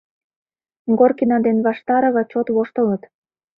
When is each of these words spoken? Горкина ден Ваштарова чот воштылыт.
Горкина 0.97 1.37
ден 1.45 1.57
Ваштарова 1.65 2.23
чот 2.31 2.47
воштылыт. 2.55 3.03